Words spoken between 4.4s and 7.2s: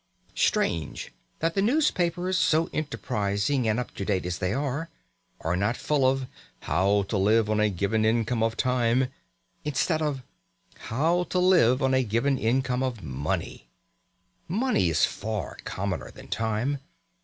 are, are not full of "How to